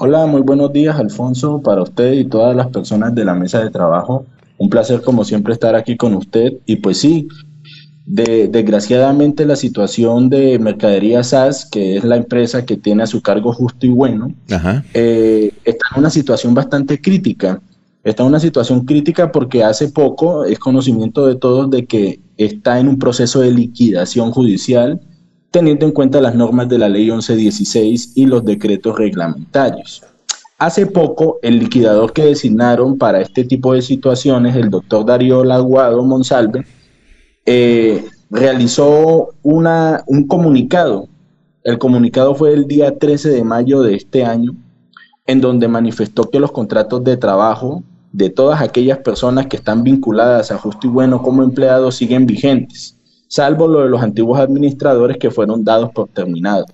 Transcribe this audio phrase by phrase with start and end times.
[0.00, 3.68] Hola, muy buenos días, Alfonso, para usted y todas las personas de la mesa de
[3.68, 4.26] trabajo.
[4.56, 6.52] Un placer, como siempre, estar aquí con usted.
[6.66, 7.26] Y pues sí,
[8.06, 13.52] desgraciadamente la situación de Mercadería SAS, que es la empresa que tiene a su cargo
[13.52, 14.32] justo y bueno,
[14.94, 17.60] eh, está en una situación bastante crítica.
[18.04, 22.78] Está en una situación crítica porque hace poco es conocimiento de todos de que está
[22.78, 25.00] en un proceso de liquidación judicial
[25.50, 30.02] teniendo en cuenta las normas de la ley 1116 y los decretos reglamentarios.
[30.58, 36.02] Hace poco, el liquidador que designaron para este tipo de situaciones, el doctor Darío Laguado
[36.02, 36.66] Monsalve,
[37.46, 41.08] eh, realizó una, un comunicado.
[41.62, 44.54] El comunicado fue el día 13 de mayo de este año,
[45.26, 50.50] en donde manifestó que los contratos de trabajo de todas aquellas personas que están vinculadas
[50.50, 52.97] a Justo y Bueno como empleados siguen vigentes
[53.28, 56.66] salvo lo de los antiguos administradores que fueron dados por terminado.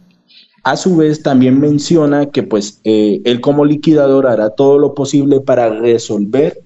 [0.62, 5.40] A su vez, también menciona que pues eh, él como liquidador hará todo lo posible
[5.40, 6.62] para resolver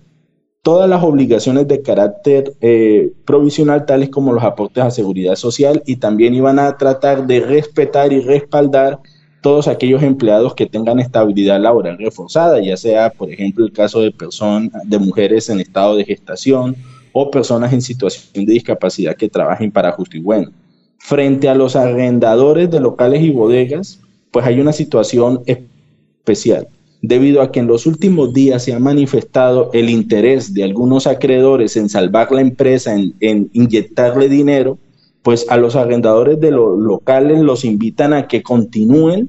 [0.62, 5.96] todas las obligaciones de carácter eh, provisional, tales como los aportes a seguridad social, y
[5.96, 9.00] también iban a tratar de respetar y respaldar
[9.40, 14.10] todos aquellos empleados que tengan estabilidad laboral reforzada, ya sea, por ejemplo, el caso de
[14.10, 16.76] personas, de mujeres en estado de gestación,
[17.12, 20.50] o personas en situación de discapacidad que trabajen para Justo y Bueno.
[20.98, 26.68] Frente a los arrendadores de locales y bodegas, pues hay una situación especial,
[27.02, 31.76] debido a que en los últimos días se ha manifestado el interés de algunos acreedores
[31.76, 34.78] en salvar la empresa, en, en inyectarle dinero,
[35.22, 39.28] pues a los arrendadores de los locales los invitan a que continúen,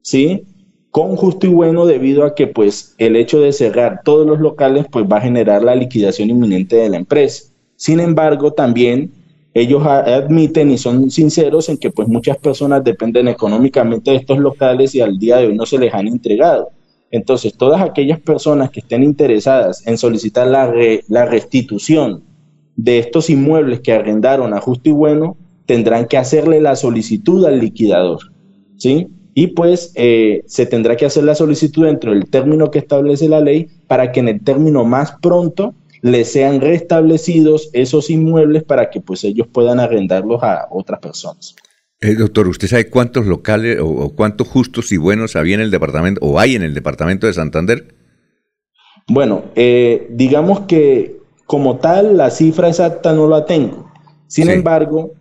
[0.00, 0.44] ¿sí?
[0.92, 4.84] Con justo y bueno debido a que pues el hecho de cerrar todos los locales
[4.90, 7.50] pues va a generar la liquidación inminente de la empresa.
[7.76, 9.10] Sin embargo, también
[9.54, 14.94] ellos admiten y son sinceros en que pues muchas personas dependen económicamente de estos locales
[14.94, 16.68] y al día de hoy no se les han entregado.
[17.10, 20.70] Entonces, todas aquellas personas que estén interesadas en solicitar la,
[21.08, 22.22] la restitución
[22.76, 27.60] de estos inmuebles que arrendaron a justo y bueno, tendrán que hacerle la solicitud al
[27.60, 28.20] liquidador.
[28.76, 29.08] ¿Sí?
[29.34, 33.40] Y pues eh, se tendrá que hacer la solicitud dentro del término que establece la
[33.40, 39.00] ley para que en el término más pronto les sean restablecidos esos inmuebles para que
[39.00, 41.54] pues ellos puedan arrendarlos a otras personas.
[42.00, 46.20] Eh, doctor, ¿usted sabe cuántos locales o, cuántos justos y buenos había en el departamento
[46.20, 47.94] o hay en el departamento de Santander?
[49.06, 53.90] Bueno, eh, digamos que como tal la cifra exacta no la tengo.
[54.26, 55.12] Sin embargo,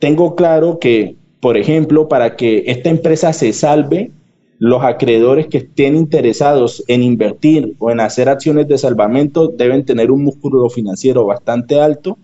[0.00, 4.10] tengo claro que por ejemplo, para que esta empresa se salve,
[4.58, 10.10] los acreedores que estén interesados en invertir o en hacer acciones de salvamento deben tener
[10.10, 12.16] un músculo financiero bastante alto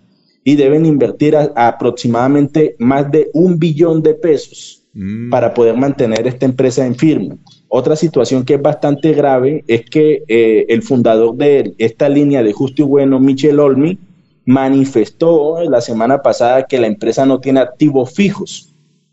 [0.43, 5.29] y deben invertir aproximadamente más de un billón de pesos mm.
[5.29, 7.37] para poder mantener esta empresa en firme.
[7.67, 12.53] Otra situación que es bastante grave es que eh, el fundador de esta línea de
[12.53, 13.99] Justo y Bueno, Michel Olmi,
[14.47, 18.70] manifestó la semana pasada que la empresa no tiene activos fijos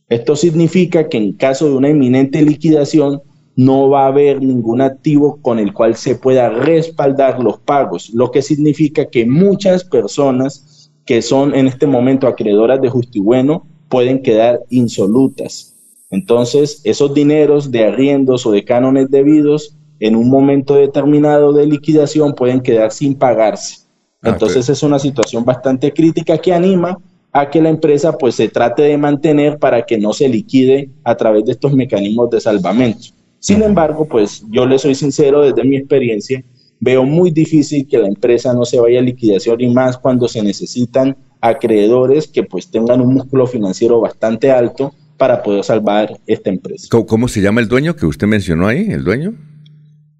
[0.08, 3.22] esto significa que en caso de una inminente liquidación
[3.56, 8.30] no va a haber ningún activo con el cual se pueda respaldar los pagos, lo
[8.30, 13.66] que significa que muchas personas que son en este momento acreedoras de justo y bueno
[13.88, 15.74] pueden quedar insolutas.
[16.10, 22.34] Entonces, esos dineros de arriendos o de cánones debidos en un momento determinado de liquidación
[22.34, 23.78] pueden quedar sin pagarse.
[24.22, 26.98] Ah, Entonces, es una situación bastante crítica que anima
[27.41, 31.16] a que la empresa pues se trate de mantener para que no se liquide a
[31.16, 33.06] través de estos mecanismos de salvamento.
[33.38, 36.43] Sin embargo, pues yo le soy sincero desde mi experiencia,
[36.81, 40.43] veo muy difícil que la empresa no se vaya a liquidación y más cuando se
[40.43, 46.88] necesitan acreedores que pues tengan un músculo financiero bastante alto para poder salvar esta empresa.
[46.91, 49.34] ¿Cómo, se llama el dueño que usted mencionó ahí, el dueño?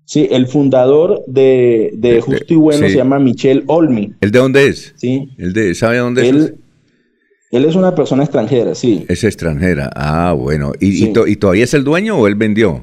[0.05, 4.15] Sí, el fundador de, de Justo y Bueno se llama Michel Olmi.
[4.21, 4.95] ¿El de dónde es?
[4.97, 5.31] Sí.
[5.37, 6.53] ¿El de, ¿Sabe dónde es?
[7.51, 9.07] Él es una persona extranjera, sí.
[9.09, 10.73] Es extranjera, ah, bueno.
[10.81, 12.83] ¿Y, y, todavía es el dueño o él vendió?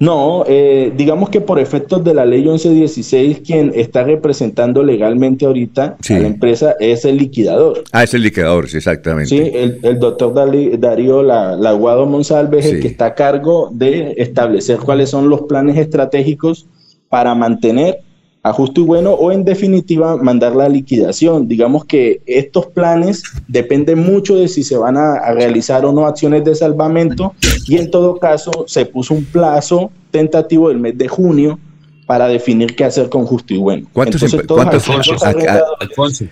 [0.00, 5.98] No, eh, digamos que por efectos de la ley 1116, quien está representando legalmente ahorita
[6.08, 7.84] a la empresa es el liquidador.
[7.92, 9.28] Ah, es el liquidador, sí, exactamente.
[9.28, 10.32] Sí, el, doctor
[10.78, 15.76] Darío Laguado Monsalve es el que está a cargo de establecer cuáles son los planes
[15.76, 16.66] estratégicos
[17.10, 17.98] para mantener
[18.42, 21.48] a justo y bueno o en definitiva mandar la liquidación.
[21.48, 26.44] Digamos que estos planes dependen mucho de si se van a, realizar o no acciones
[26.44, 27.34] de salvamento
[27.66, 31.58] y en todo caso se puso un plazo tentativo del mes de junio
[32.06, 33.86] para definir qué hacer con justo y bueno.
[33.92, 34.82] ¿Cuántos, empleados?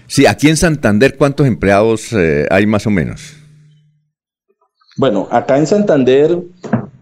[0.08, 3.34] sí, aquí en Santander, ¿cuántos empleados eh, hay más o menos?
[4.96, 6.36] Bueno, acá en Santander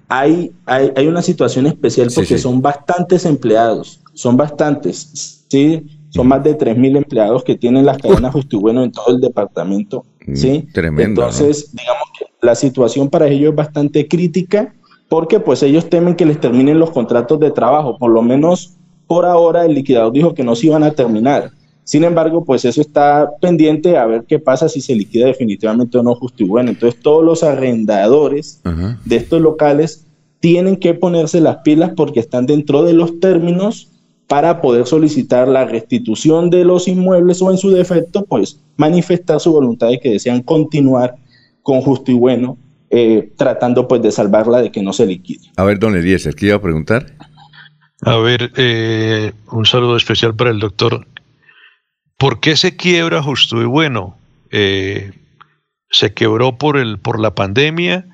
[0.09, 5.87] hay, hay, una situación especial porque son bastantes empleados, son bastantes, ¿sí?
[6.11, 9.21] Son más de 3.000 empleados que tienen las cadenas Justo y Bueno en todo el
[9.21, 10.69] departamento, mm, ¿sí?
[10.73, 11.23] Tremendo.
[11.23, 14.75] Entonces, digamos que la situación para ellos es bastante crítica
[15.09, 18.77] porque pues ellos temen que les terminen los contratos de trabajo, por lo menos
[19.07, 21.51] por ahora el liquidador dijo que no se iban a terminar.
[21.87, 26.03] Sin embargo, pues eso está pendiente a ver qué pasa si se liquida definitivamente o
[26.03, 26.71] no justo y bueno.
[26.71, 28.61] Entonces todos los arrendadores
[29.05, 30.05] de estos locales
[30.41, 33.89] tienen que ponerse las pilas porque están dentro de los términos
[34.27, 39.53] para poder solicitar la restitución de los inmuebles o en su defecto, pues manifestar su
[39.53, 41.15] voluntad de que desean continuar
[41.63, 42.59] con justo y bueno,
[42.91, 45.53] eh, tratando pues de salvarla de que no se liquide.
[45.57, 47.13] A ver, don Eliezer, ¿qué iba a preguntar?
[48.03, 51.07] A ver, eh, un saludo especial para el doctor.
[52.19, 54.17] ¿Por qué se quiebra justo y bueno?
[54.51, 55.13] Eh,
[55.91, 58.07] ¿Se quebró por, el, por la pandemia?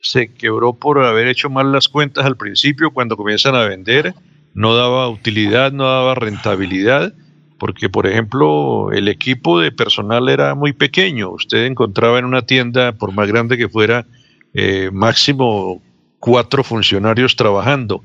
[0.00, 4.14] ¿Se quebró por haber hecho mal las cuentas al principio cuando comienzan a vender?
[4.54, 7.14] ¿No daba utilidad, no daba rentabilidad?
[7.58, 11.30] Porque, por ejemplo, el equipo de personal era muy pequeño.
[11.30, 14.06] Usted encontraba en una tienda, por más grande que fuera,
[14.52, 15.82] eh, máximo
[16.18, 18.02] cuatro funcionarios trabajando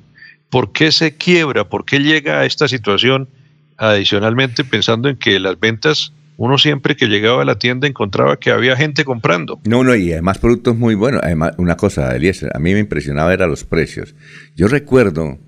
[0.49, 1.69] ¿Por qué se quiebra?
[1.69, 3.29] ¿Por qué llega a esta situación?
[3.79, 8.51] Adicionalmente, pensando en que las ventas, uno siempre que llegaba a la tienda encontraba que
[8.51, 9.61] había gente comprando.
[9.65, 11.21] No, no, y además productos muy buenos.
[11.23, 14.15] Además, una cosa, Eliezer, a mí me impresionaba era los precios.
[14.55, 15.39] Yo recuerdo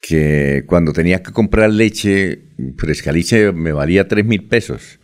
[0.00, 2.40] que cuando tenía que comprar leche,
[2.76, 3.12] fresca
[3.54, 4.98] me valía 3 mil pesos.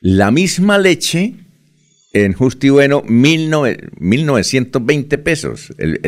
[0.00, 1.34] La misma leche
[2.12, 5.74] en Justo y Bueno, 1920 pesos.
[5.78, 5.98] el,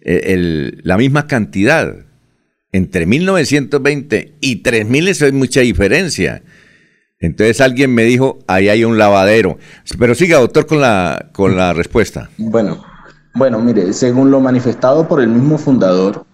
[0.00, 2.04] el, la misma cantidad.
[2.74, 6.42] Entre 1920 y 3000 eso es mucha diferencia.
[7.20, 9.58] Entonces alguien me dijo, ahí hay un lavadero.
[9.96, 12.30] Pero siga, doctor, con la, con la respuesta.
[12.36, 12.84] Bueno,
[13.36, 16.26] bueno, mire, según lo manifestado por el mismo fundador,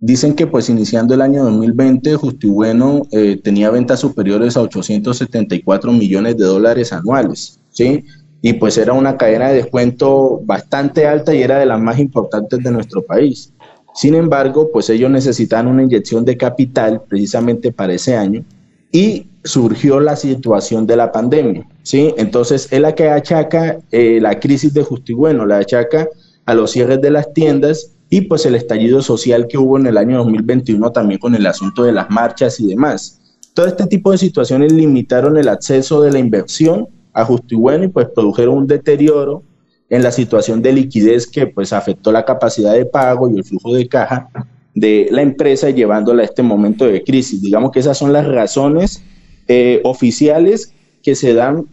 [0.00, 4.62] dicen que pues iniciando el año 2020, Justo y Bueno eh, tenía ventas superiores a
[4.62, 8.04] 874 millones de dólares anuales, ¿sí?
[8.42, 12.62] y pues era una cadena de descuento bastante alta y era de las más importantes
[12.62, 13.52] de nuestro país.
[13.96, 18.44] Sin embargo, pues ellos necesitaban una inyección de capital precisamente para ese año
[18.92, 22.12] y surgió la situación de la pandemia, ¿sí?
[22.18, 26.08] Entonces, es la que achaca eh, la crisis de Justo Bueno, la achaca
[26.44, 29.96] a los cierres de las tiendas y pues el estallido social que hubo en el
[29.96, 33.20] año 2021 también con el asunto de las marchas y demás.
[33.54, 37.84] Todo este tipo de situaciones limitaron el acceso de la inversión a justo y bueno
[37.84, 39.42] y pues produjeron un deterioro
[39.88, 43.74] en la situación de liquidez que pues afectó la capacidad de pago y el flujo
[43.74, 44.28] de caja
[44.74, 47.40] de la empresa llevándola a este momento de crisis.
[47.40, 49.02] Digamos que esas son las razones
[49.48, 50.72] eh, oficiales
[51.02, 51.66] que se dan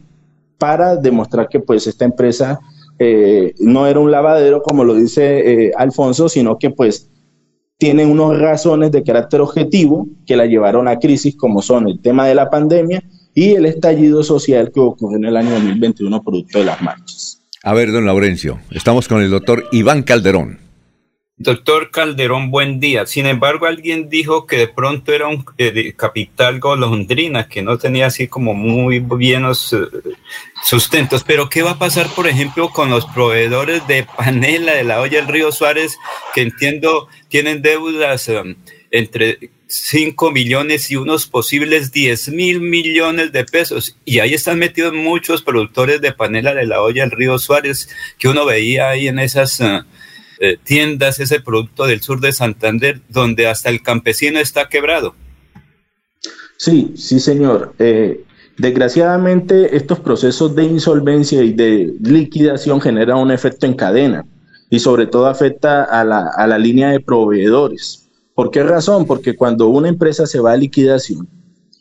[0.58, 2.60] para demostrar que pues esta empresa
[3.00, 7.10] eh, no era un lavadero como lo dice eh, Alfonso, sino que pues
[7.78, 12.28] tiene unas razones de carácter objetivo que la llevaron a crisis como son el tema
[12.28, 16.66] de la pandemia y el estallido social que ocurrió en el año 2021 producto de
[16.66, 17.43] las marchas.
[17.66, 20.60] A ver, don Laurencio, estamos con el doctor Iván Calderón.
[21.38, 23.06] Doctor Calderón, buen día.
[23.06, 28.08] Sin embargo, alguien dijo que de pronto era un eh, capital golondrina, que no tenía
[28.08, 29.78] así como muy bienos eh,
[30.66, 31.24] sustentos.
[31.24, 35.22] Pero, ¿qué va a pasar, por ejemplo, con los proveedores de panela de la olla
[35.22, 35.98] del río Suárez,
[36.36, 38.58] que entiendo tienen deudas eh,
[38.92, 43.96] entre 5 millones y unos posibles 10 mil millones de pesos.
[44.06, 48.28] Y ahí están metidos muchos productores de panela de la olla del río Suárez, que
[48.28, 49.82] uno veía ahí en esas eh,
[50.40, 55.16] eh, tiendas, ese producto del sur de Santander, donde hasta el campesino está quebrado.
[56.58, 57.74] Sí, sí, señor.
[57.80, 58.24] Eh,
[58.58, 64.26] desgraciadamente, estos procesos de insolvencia y de liquidación generan un efecto en cadena
[64.70, 68.03] y sobre todo afecta a la, a la línea de proveedores
[68.36, 69.06] ¿Por qué razón?
[69.06, 71.28] Porque cuando una empresa se va a liquidación,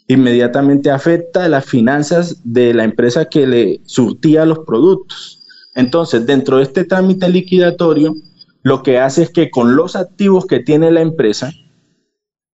[0.06, 5.42] inmediatamente afecta las finanzas de la empresa que le surtía los productos.
[5.75, 8.14] Entonces, dentro de este trámite liquidatorio,
[8.62, 11.52] lo que hace es que con los activos que tiene la empresa,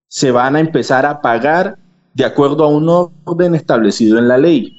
[0.09, 1.79] se van a empezar a pagar
[2.15, 4.75] de acuerdo a un orden establecido en la ley.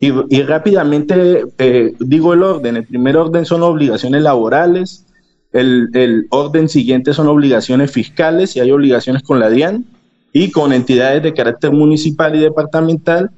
[0.00, 2.76] Y, rápidamente eh, digo el orden.
[2.76, 5.06] El primer orden son obligaciones laborales,
[5.52, 9.84] el, orden siguiente son obligaciones fiscales y hay obligaciones con la DIAN
[10.32, 13.30] y con entidades de carácter municipal y departamental.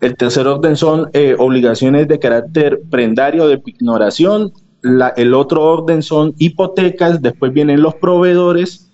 [0.00, 4.52] El tercer orden son eh, obligaciones de carácter prendario de ignoración.
[5.16, 8.90] el otro orden son hipotecas, después vienen los proveedores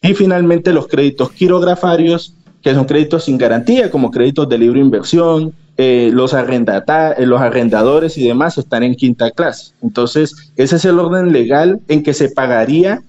[0.00, 5.52] y finalmente los créditos quirografarios, que son créditos sin garantía, como créditos de libre inversión,
[5.78, 9.74] eh, los, arrendata eh, los arrendadores y demás están en quinta clase.
[9.82, 13.02] Entonces, ese es el orden legal en que se pagaría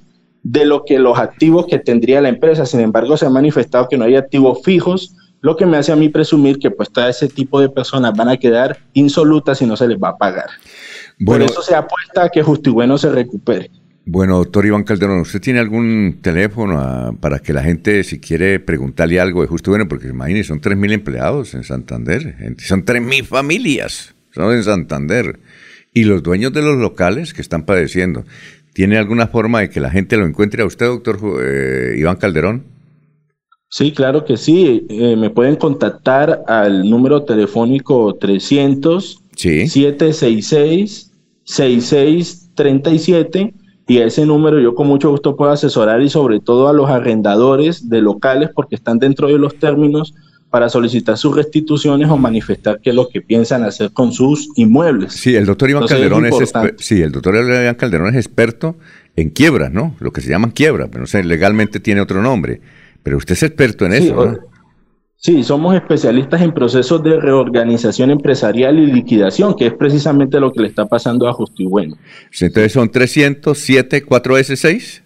[0.43, 2.65] de lo que los activos que tendría la empresa.
[2.65, 5.98] Sin embargo, se ha manifestado que no hay activos fijos, lo que me hace a
[5.98, 9.75] mí presumir que pues todo ese tipo de personas van a quedar insolutas y no
[9.75, 10.48] se les va a pagar.
[11.25, 13.69] Por eso se apuesta a que Justo y Bueno se recupere.
[14.05, 18.60] Bueno, doctor Iván Calderón, ¿usted tiene algún teléfono ah, para que la gente, si quiere
[18.60, 24.13] preguntarle algo de Justo Bueno, porque imagínense, son 3.000 empleados en Santander, son 3.000 familias,
[24.31, 25.39] son en Santander,
[25.93, 28.25] y los dueños de los locales que están padeciendo.
[28.74, 32.65] ¿Tiene alguna forma de que la gente lo encuentre a usted, doctor eh, Iván Calderón?
[33.69, 34.86] Sí, claro que sí.
[34.89, 41.12] Eh, me pueden contactar al número telefónico 300 766
[41.45, 43.53] 6637
[43.88, 46.90] y a ese número yo con mucho gusto puedo asesorar y sobre todo a los
[46.90, 50.13] arrendadores de locales porque están dentro de los términos
[50.50, 55.13] para solicitar sus restituciones o manifestar qué es lo que piensan hacer con sus inmuebles.
[55.13, 58.75] Sí, el doctor Iván Calderón es, sí, el doctor Iván Calderón es experto
[59.16, 59.96] en quiebras, ¿no?
[60.00, 62.62] Lo que se llaman quiebras, pero no sé, legalmente tiene otro nombre.
[63.02, 64.38] Pero usted es experto en eso, ¿no?
[65.25, 70.60] Sí, somos especialistas en procesos de reorganización empresarial y liquidación, que es precisamente lo que
[70.60, 71.96] le está pasando a Justo y Bueno.
[72.42, 75.01] Entonces son 307 4S6.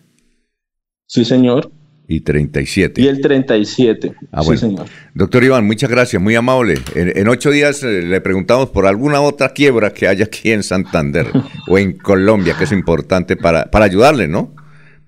[1.05, 1.71] Sí, señor
[2.07, 3.01] y 37.
[3.01, 4.15] Y el 37.
[4.31, 4.87] Ah, sí, señor.
[5.13, 6.79] Doctor Iván, muchas gracias, muy amable.
[6.95, 11.27] En, ocho días eh, le preguntamos por alguna otra quiebra que haya aquí en Santander
[11.67, 14.55] o en Colombia, que es importante para, para ayudarles, ¿no?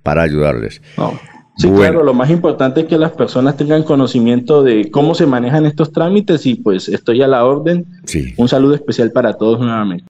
[0.03, 0.81] Para ayudarles.
[1.59, 5.65] Sí, claro, lo más importante es que las personas tengan conocimiento de cómo se manejan
[5.65, 7.85] estos trámites y pues estoy a la orden.
[8.05, 8.33] Sí.
[8.37, 10.05] Un saludo especial para todos nuevamente.